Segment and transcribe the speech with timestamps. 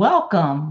[0.00, 0.69] Welcome.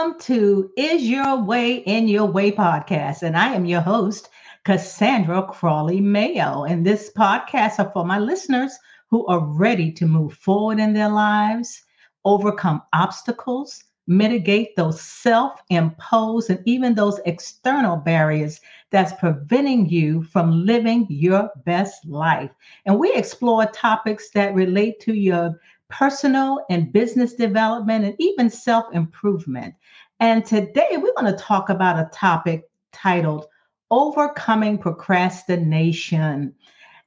[0.00, 3.20] Welcome to Is Your Way in Your Way podcast.
[3.20, 4.30] And I am your host,
[4.64, 6.64] Cassandra Crawley Mayo.
[6.64, 8.78] And this podcast are for my listeners
[9.10, 11.82] who are ready to move forward in their lives,
[12.24, 18.58] overcome obstacles, mitigate those self imposed and even those external barriers
[18.90, 22.50] that's preventing you from living your best life.
[22.86, 28.86] And we explore topics that relate to your personal and business development, and even self
[28.94, 29.74] improvement.
[30.20, 33.46] And today we're going to talk about a topic titled
[33.90, 36.54] Overcoming Procrastination.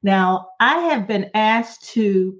[0.01, 2.37] Now, I have been asked to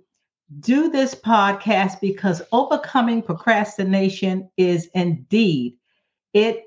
[0.59, 5.77] do this podcast because overcoming procrastination is indeed
[6.33, 6.63] it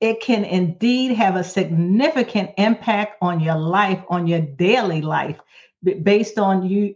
[0.00, 5.38] it can indeed have a significant impact on your life on your daily life
[6.02, 6.94] based on you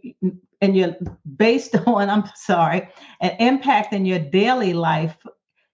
[0.61, 0.95] and you're
[1.37, 2.89] based on, I'm sorry,
[3.21, 5.17] an impact in your daily life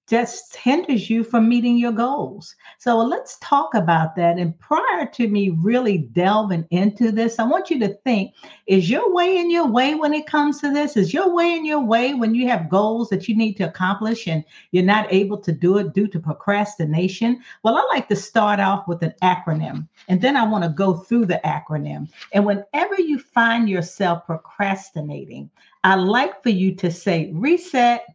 [0.10, 2.56] just hinders you from meeting your goals.
[2.78, 4.38] So uh, let's talk about that.
[4.38, 8.34] And prior to me really delving into this, I want you to think
[8.68, 10.98] is your way in your way when it comes to this?
[10.98, 14.28] Is your way in your way when you have goals that you need to accomplish
[14.28, 17.42] and you're not able to do it due to procrastination?
[17.64, 20.96] Well, I like to start off with an acronym and then I want to go
[20.96, 22.10] through the acronym.
[22.34, 25.50] And whenever you find yourself procrastinating,
[25.86, 28.06] I like for you to say reset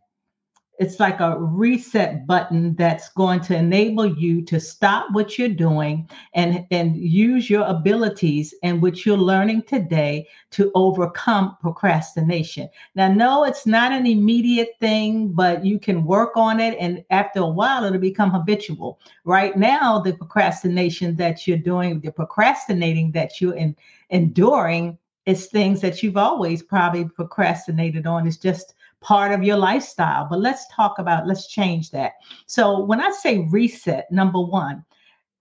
[0.78, 6.08] it's like a reset button that's going to enable you to stop what you're doing
[6.34, 12.68] and and use your abilities and what you're learning today to overcome procrastination.
[12.94, 17.40] Now no it's not an immediate thing but you can work on it and after
[17.40, 19.00] a while it'll become habitual.
[19.24, 23.74] Right now the procrastination that you're doing the procrastinating that you're in,
[24.10, 28.26] enduring is things that you've always probably procrastinated on.
[28.26, 30.26] It's just part of your lifestyle.
[30.28, 32.12] But let's talk about, let's change that.
[32.46, 34.84] So when I say reset, number one,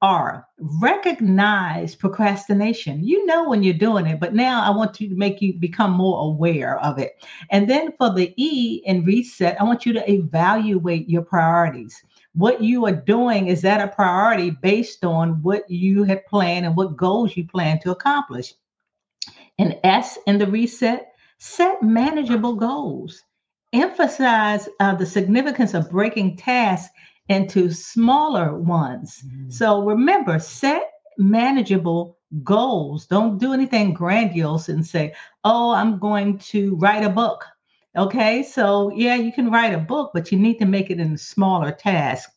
[0.01, 3.03] R, recognize procrastination.
[3.03, 6.29] You know when you're doing it, but now I want to make you become more
[6.29, 7.13] aware of it.
[7.50, 12.00] And then for the E in reset, I want you to evaluate your priorities.
[12.35, 16.75] What you are doing is that a priority based on what you have planned and
[16.75, 18.53] what goals you plan to accomplish.
[19.57, 23.23] And S in the reset, set manageable goals
[23.73, 26.94] emphasize uh, the significance of breaking tasks
[27.29, 29.23] into smaller ones.
[29.25, 29.50] Mm-hmm.
[29.50, 33.05] So remember, set manageable goals.
[33.07, 35.13] Don't do anything grandiose and say,
[35.44, 37.45] oh, I'm going to write a book.
[37.95, 41.13] Okay, so yeah, you can write a book, but you need to make it in
[41.13, 42.29] a smaller task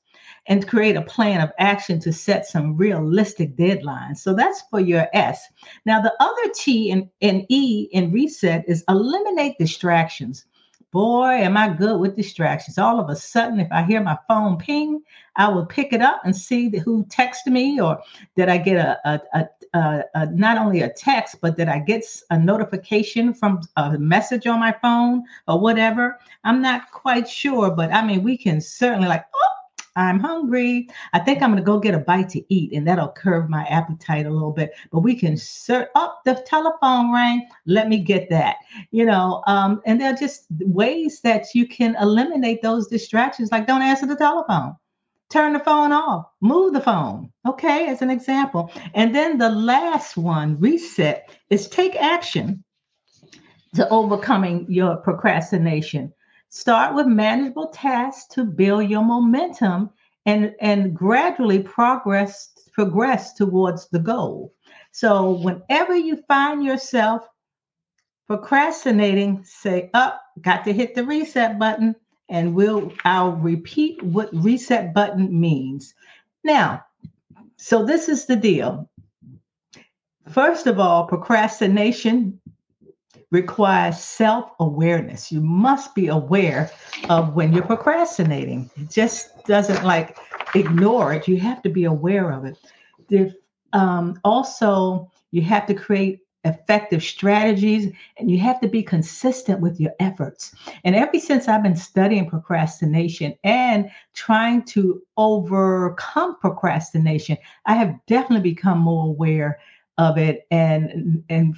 [0.46, 4.18] and create a plan of action to set some realistic deadlines.
[4.18, 5.46] So that's for your S.
[5.84, 10.46] Now, the other T and, and E in reset is eliminate distractions
[10.92, 12.78] boy, am I good with distractions.
[12.78, 15.02] All of a sudden, if I hear my phone ping,
[15.36, 18.00] I will pick it up and see who texted me or
[18.36, 22.04] did I get a, a, a, a, not only a text, but that I get
[22.30, 26.18] a notification from a message on my phone or whatever.
[26.44, 29.49] I'm not quite sure, but I mean, we can certainly like, oh,
[29.96, 30.88] I'm hungry.
[31.12, 33.64] I think I'm going to go get a bite to eat, and that'll curb my
[33.64, 34.72] appetite a little bit.
[34.92, 37.48] But we can search up oh, the telephone rang.
[37.66, 38.56] Let me get that.
[38.92, 43.50] You know, um, and there are just ways that you can eliminate those distractions.
[43.50, 44.76] Like don't answer the telephone.
[45.30, 47.30] Turn the phone off, move the phone.
[47.46, 48.72] Okay, as an example.
[48.94, 52.64] And then the last one, reset, is take action
[53.76, 56.12] to overcoming your procrastination.
[56.50, 59.90] Start with manageable tasks to build your momentum
[60.26, 64.52] and, and gradually progress progress towards the goal.
[64.92, 67.26] So whenever you find yourself
[68.26, 71.94] procrastinating, say, up, oh, got to hit the reset button,
[72.28, 75.94] and we'll I'll repeat what reset button means.
[76.44, 76.84] Now,
[77.56, 78.88] so this is the deal.
[80.28, 82.39] First of all, procrastination
[83.30, 85.30] requires self awareness.
[85.30, 86.70] You must be aware
[87.08, 88.70] of when you're procrastinating.
[88.76, 90.18] It just doesn't like
[90.54, 91.28] ignore it.
[91.28, 93.34] You have to be aware of it.
[93.72, 99.78] um, also, you have to create effective strategies and you have to be consistent with
[99.78, 100.54] your efforts.
[100.84, 107.36] And ever since I've been studying procrastination and trying to overcome procrastination,
[107.66, 109.60] I have definitely become more aware
[109.98, 111.56] of it and and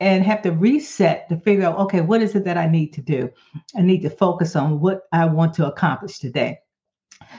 [0.00, 3.00] and have to reset to figure out okay, what is it that I need to
[3.00, 3.30] do?
[3.76, 6.58] I need to focus on what I want to accomplish today.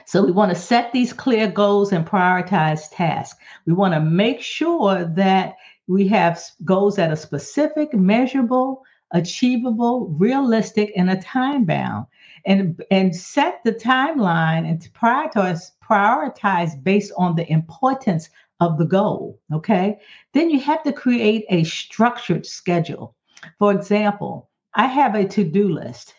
[0.05, 3.39] So we want to set these clear goals and prioritize tasks.
[3.65, 5.55] We want to make sure that
[5.87, 12.05] we have goals that are specific, measurable, achievable, realistic, and a time bound.
[12.47, 18.29] And, and set the timeline and prioritize, prioritize based on the importance
[18.59, 19.39] of the goal.
[19.53, 19.99] Okay.
[20.33, 23.15] Then you have to create a structured schedule.
[23.59, 26.13] For example, I have a to do list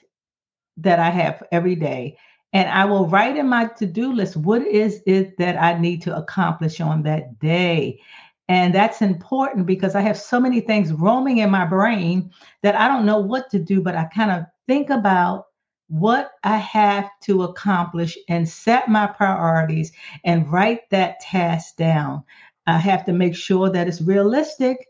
[0.76, 2.16] that I have every day.
[2.52, 6.00] And I will write in my to do list what is it that I need
[6.02, 8.00] to accomplish on that day.
[8.48, 12.30] And that's important because I have so many things roaming in my brain
[12.62, 15.46] that I don't know what to do, but I kind of think about
[15.88, 19.92] what I have to accomplish and set my priorities
[20.24, 22.24] and write that task down.
[22.66, 24.88] I have to make sure that it's realistic.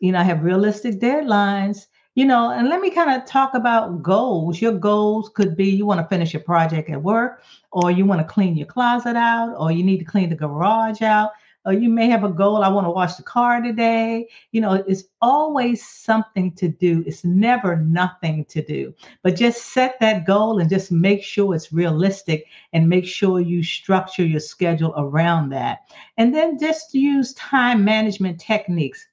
[0.00, 4.02] You know, I have realistic deadlines, you know, and let me kind of talk about
[4.02, 4.62] goals.
[4.62, 7.42] Your goals could be you want to finish your project at work,
[7.72, 11.02] or you want to clean your closet out, or you need to clean the garage
[11.02, 11.32] out
[11.64, 14.26] or you may have a goal i want to wash the car today.
[14.52, 17.04] You know it's always something to do.
[17.06, 18.94] It's never nothing to do.
[19.22, 23.62] But just set that goal and just make sure it's realistic and make sure you
[23.62, 25.80] structure your schedule around that.
[26.16, 29.06] And then just use time management techniques.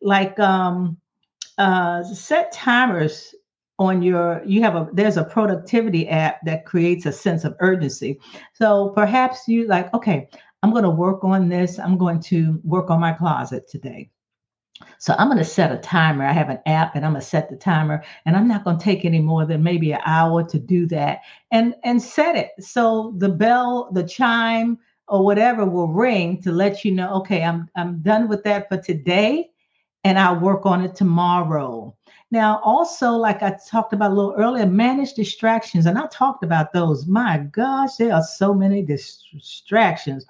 [0.00, 0.96] Like um,
[1.58, 3.34] uh, set timers
[3.80, 8.18] on your you have a there's a productivity app that creates a sense of urgency.
[8.54, 10.28] So perhaps you like okay
[10.62, 11.78] I'm going to work on this.
[11.78, 14.10] I'm going to work on my closet today.
[14.98, 16.24] So I'm going to set a timer.
[16.24, 18.78] I have an app and I'm going to set the timer and I'm not going
[18.78, 21.20] to take any more than maybe an hour to do that
[21.50, 22.50] and and set it.
[22.60, 24.78] So the bell, the chime
[25.08, 28.78] or whatever will ring to let you know, okay, I'm I'm done with that for
[28.78, 29.50] today
[30.04, 31.96] and I'll work on it tomorrow.
[32.30, 35.86] Now, also, like I talked about a little earlier, manage distractions.
[35.86, 37.06] And I talked about those.
[37.06, 40.26] My gosh, there are so many distractions.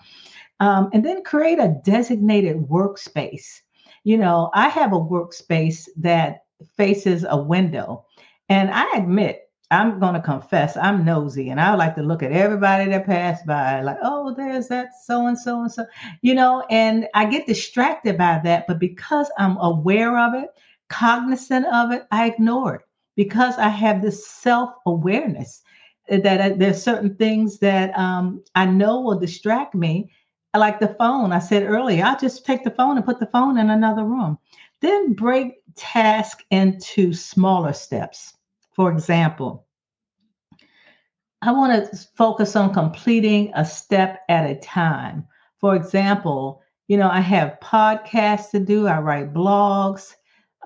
[0.60, 3.60] Um, and then create a designated workspace.
[4.04, 6.44] You know, I have a workspace that
[6.76, 8.04] faces a window.
[8.48, 12.32] And I admit, I'm going to confess, I'm nosy and I like to look at
[12.32, 15.84] everybody that passed by, like, oh, there's that so and so and so,
[16.22, 18.66] you know, and I get distracted by that.
[18.66, 20.48] But because I'm aware of it,
[20.88, 22.82] cognizant of it, I ignore it
[23.16, 25.62] because I have this self awareness
[26.08, 30.10] that I, there's certain things that um, I know will distract me.
[30.56, 33.58] Like the phone, I said earlier, I'll just take the phone and put the phone
[33.58, 34.38] in another room.
[34.80, 38.34] Then break task into smaller steps.
[38.74, 39.66] For example,
[41.42, 45.26] I want to focus on completing a step at a time.
[45.60, 50.14] For example, you know, I have podcasts to do, I write blogs,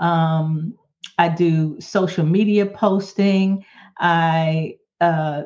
[0.01, 0.75] um,
[1.19, 3.65] I do social media posting.
[3.99, 5.43] I uh,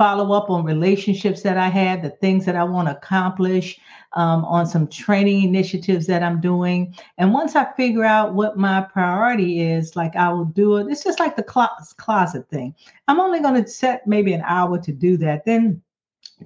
[0.00, 3.78] follow up on relationships that I have, the things that I want to accomplish,
[4.14, 6.94] um, on some training initiatives that I'm doing.
[7.18, 10.86] And once I figure out what my priority is, like I will do it.
[10.90, 11.68] It's just like the clo-
[11.98, 12.74] closet thing.
[13.08, 15.44] I'm only going to set maybe an hour to do that.
[15.44, 15.82] Then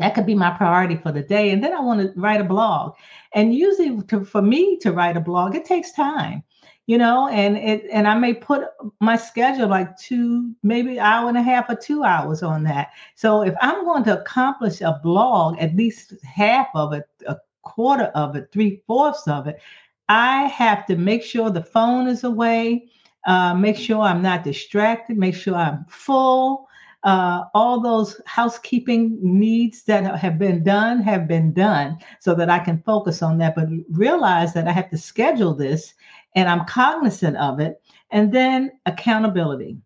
[0.00, 1.50] that could be my priority for the day.
[1.50, 2.94] And then I want to write a blog.
[3.34, 6.42] And usually, to, for me to write a blog, it takes time
[6.86, 8.64] you know and it and i may put
[9.00, 13.42] my schedule like two maybe hour and a half or two hours on that so
[13.42, 18.36] if i'm going to accomplish a blog at least half of it a quarter of
[18.36, 19.60] it three fourths of it
[20.08, 22.86] i have to make sure the phone is away
[23.26, 26.68] uh, make sure i'm not distracted make sure i'm full
[27.04, 32.58] uh, all those housekeeping needs that have been done have been done so that I
[32.58, 33.54] can focus on that.
[33.54, 35.92] But realize that I have to schedule this
[36.34, 37.80] and I'm cognizant of it.
[38.10, 39.78] And then accountability.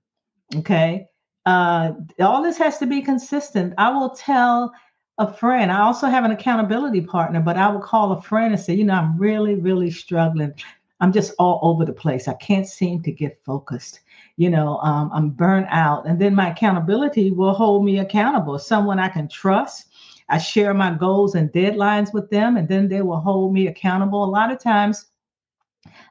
[0.57, 1.07] Okay.
[1.47, 3.75] Uh, all this has to be consistent.
[3.79, 4.73] I will tell
[5.19, 8.63] a friend, I also have an accountability partner, but I will call a friend and
[8.63, 10.53] say, you know, I'm really, really struggling.
[11.01, 12.29] I'm just all over the place.
[12.29, 14.01] I can't seem to get focused.
[14.37, 16.07] You know, um, I'm burnt out.
[16.07, 19.87] And then my accountability will hold me accountable, someone I can trust.
[20.29, 24.25] I share my goals and deadlines with them, and then they will hold me accountable.
[24.25, 25.07] A lot of times,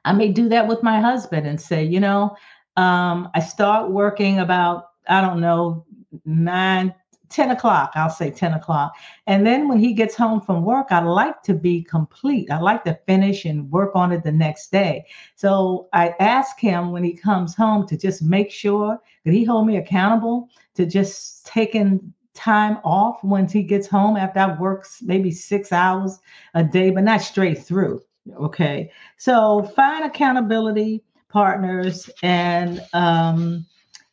[0.08, 2.34] I may do that with my husband and say, you know,
[2.78, 5.86] um, I start working about, I don't know,
[6.24, 6.96] nine,
[7.28, 7.92] 10 o'clock.
[7.94, 8.96] I'll say 10 o'clock.
[9.26, 12.50] And then when he gets home from work, I like to be complete.
[12.50, 15.06] I like to finish and work on it the next day.
[15.36, 19.68] So I ask him when he comes home to just make sure that he hold
[19.68, 25.32] me accountable to just taking time off once he gets home after I work maybe
[25.32, 26.20] six hours
[26.54, 28.02] a day, but not straight through.
[28.40, 28.92] Okay.
[29.18, 33.66] So find accountability partners and um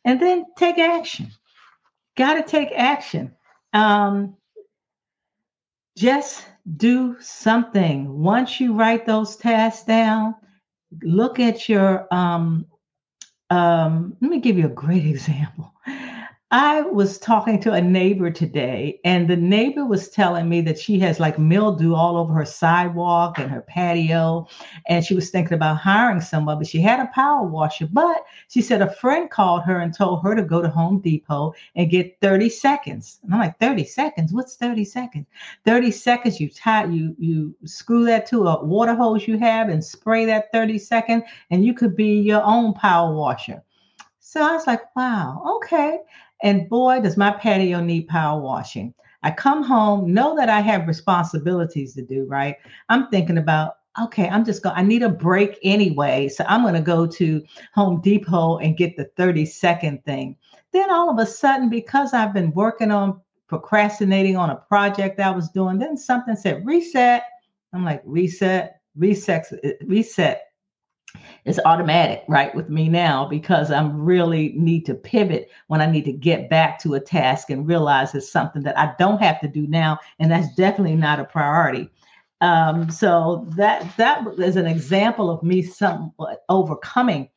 [0.03, 1.31] and then take action
[2.15, 3.33] got to take action.
[3.73, 4.35] Um,
[5.97, 6.45] just
[6.77, 8.21] do something.
[8.21, 10.35] Once you write those tasks down,
[11.03, 12.07] look at your.
[12.13, 12.65] Um,
[13.51, 15.73] um, let me give you a great example.
[16.51, 20.99] I was talking to a neighbor today, and the neighbor was telling me that she
[20.99, 24.47] has like mildew all over her sidewalk and her patio.
[24.87, 27.87] And she was thinking about hiring someone, but she had a power washer.
[27.91, 31.53] But she said a friend called her and told her to go to Home Depot
[31.75, 33.19] and get 30 seconds.
[33.23, 34.31] And I'm like, 30 seconds?
[34.31, 35.25] What's 30 seconds?
[35.65, 39.83] 30 seconds, you tie, you you screw that to a water hose you have and
[39.83, 43.63] spray that 30 second, and you could be your own power washer.
[44.19, 45.99] So I was like, wow, okay.
[46.43, 48.93] And boy, does my patio need power washing.
[49.23, 52.57] I come home, know that I have responsibilities to do, right?
[52.89, 56.27] I'm thinking about, okay, I'm just going, I need a break anyway.
[56.27, 57.41] So I'm going to go to
[57.73, 60.35] Home Depot and get the 30 second thing.
[60.73, 65.31] Then all of a sudden, because I've been working on procrastinating on a project I
[65.31, 67.23] was doing, then something said reset.
[67.73, 69.45] I'm like, reset, reset,
[69.85, 70.43] reset
[71.45, 76.05] it's automatic right with me now because i'm really need to pivot when i need
[76.05, 79.47] to get back to a task and realize it's something that i don't have to
[79.47, 81.89] do now and that's definitely not a priority.
[82.41, 87.29] Um, so that that is an example of me somewhat overcoming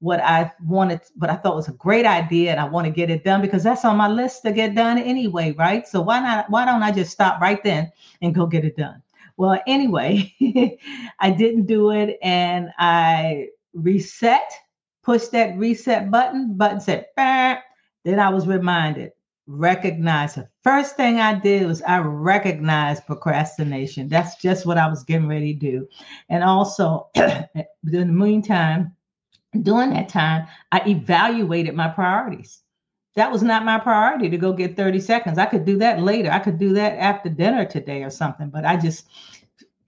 [0.00, 3.10] what i wanted what i thought was a great idea and i want to get
[3.10, 5.86] it done because that's on my list to get done anyway right?
[5.86, 9.02] So why not why don't i just stop right then and go get it done
[9.36, 10.32] well, anyway,
[11.20, 14.50] I didn't do it and I reset,
[15.02, 17.56] pushed that reset button, button said, bah.
[18.04, 19.12] then I was reminded,
[19.46, 24.08] recognize the first thing I did was I recognized procrastination.
[24.08, 25.88] That's just what I was getting ready to do.
[26.28, 27.46] And also, in
[27.84, 28.96] the meantime,
[29.62, 32.62] during that time, I evaluated my priorities
[33.16, 35.38] that was not my priority to go get 30 seconds.
[35.38, 36.30] I could do that later.
[36.30, 39.08] I could do that after dinner today or something, but I just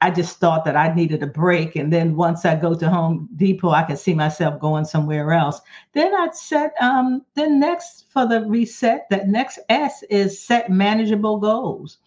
[0.01, 1.75] I just thought that I needed a break.
[1.75, 5.61] And then once I go to Home Depot, I can see myself going somewhere else.
[5.93, 11.39] Then I'd set um then next for the reset, that next S is set manageable
[11.39, 11.99] goals.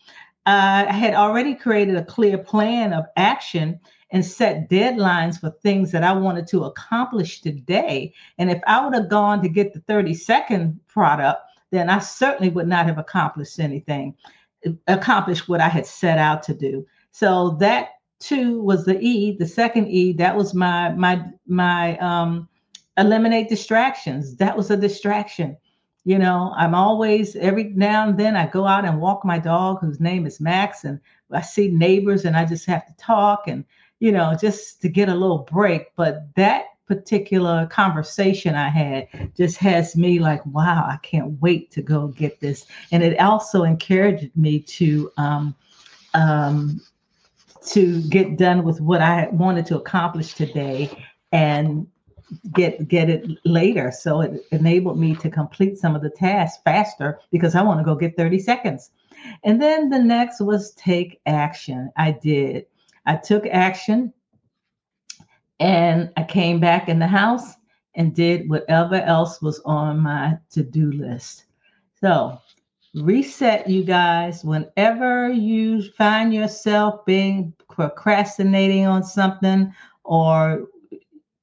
[0.48, 3.80] Uh, I had already created a clear plan of action
[4.12, 8.14] and set deadlines for things that I wanted to accomplish today.
[8.38, 11.42] And if I would have gone to get the 30 second product,
[11.72, 14.16] then I certainly would not have accomplished anything,
[14.88, 16.86] accomplished what I had set out to do.
[17.12, 17.90] So that
[18.20, 22.48] too was the E, the second E, that was my my my um
[22.98, 24.36] eliminate distractions.
[24.36, 25.58] That was a distraction.
[26.04, 29.80] You know, I'm always every now and then I go out and walk my dog
[29.80, 31.00] whose name is Max and
[31.32, 33.64] I see neighbors and I just have to talk and
[34.02, 35.96] you know, just to get a little break.
[35.96, 41.84] But that particular conversation I had just has me like, wow, I can't wait to
[41.84, 42.66] go get this.
[42.92, 45.56] And it also encouraged me to um,
[46.16, 46.82] um,
[47.68, 50.90] to get done with what I wanted to accomplish today
[51.32, 51.86] and
[52.52, 53.92] get get it later.
[53.92, 57.86] So it enabled me to complete some of the tasks faster because I want to
[57.86, 58.90] go get 30 seconds.
[59.44, 61.92] And then the next was take action.
[61.98, 62.66] I did.
[63.06, 64.14] I took action
[65.60, 67.54] and I came back in the house
[67.96, 71.46] and did whatever else was on my to do list.
[72.00, 72.40] So,
[72.96, 74.44] reset, you guys.
[74.44, 80.68] Whenever you find yourself being procrastinating on something or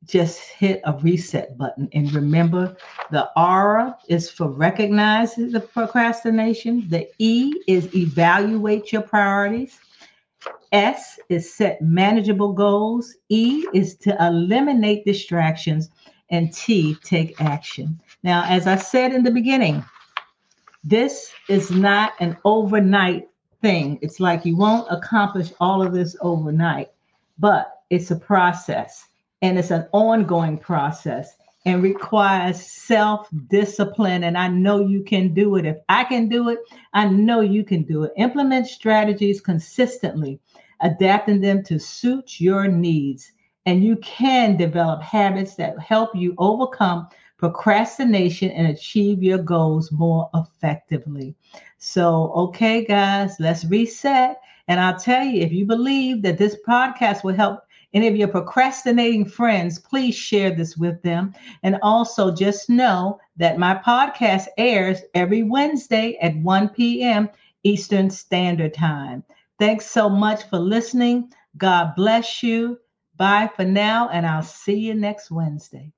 [0.04, 2.74] just hit a reset button and remember
[3.10, 6.88] the R is for recognize the procrastination.
[6.88, 9.78] The E is evaluate your priorities.
[10.72, 13.14] S is set manageable goals.
[13.28, 15.90] E is to eliminate distractions.
[16.30, 18.00] And T, take action.
[18.22, 19.84] Now, as I said in the beginning,
[20.84, 23.28] this is not an overnight
[23.62, 23.98] thing.
[24.02, 26.88] It's like you won't accomplish all of this overnight,
[27.38, 29.06] but it's a process
[29.42, 31.36] and it's an ongoing process
[31.68, 34.24] and requires self discipline.
[34.24, 35.66] And I know you can do it.
[35.66, 36.60] If I can do it,
[36.94, 38.12] I know you can do it.
[38.16, 40.40] Implement strategies consistently,
[40.80, 43.32] adapting them to suit your needs.
[43.66, 47.06] And you can develop habits that help you overcome
[47.36, 51.34] procrastination and achieve your goals more effectively.
[51.76, 54.40] So, okay, guys, let's reset.
[54.68, 57.60] And I'll tell you, if you believe that this podcast will help
[57.94, 61.34] any of your procrastinating friends, please share this with them.
[61.62, 67.30] And also just know that my podcast airs every Wednesday at 1 p.m.
[67.62, 69.24] Eastern Standard Time.
[69.58, 71.32] Thanks so much for listening.
[71.56, 72.78] God bless you.
[73.16, 75.92] Bye for now, and I'll see you next Wednesday.